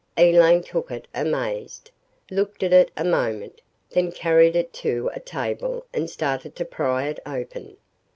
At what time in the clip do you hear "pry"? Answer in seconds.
6.65-7.07